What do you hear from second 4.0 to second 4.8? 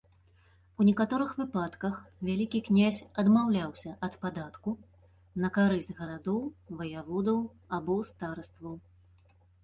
ад падатку